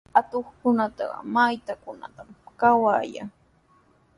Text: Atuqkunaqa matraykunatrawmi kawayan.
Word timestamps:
Atuqkunaqa 0.19 1.05
matraykunatrawmi 1.33 2.35
kawayan. 2.59 3.29